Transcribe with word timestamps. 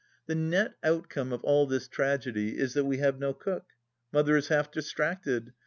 The 0.25 0.33
net 0.33 0.73
outcome 0.83 1.31
of 1.31 1.43
all 1.43 1.67
this 1.67 1.87
tragedy 1.87 2.57
is, 2.57 2.73
that 2.73 2.85
we 2.85 2.97
have 2.97 3.19
no 3.19 3.35
cook. 3.35 3.65
Mother 4.11 4.35
is 4.35 4.47
half 4.47 4.71
distracted. 4.71 5.53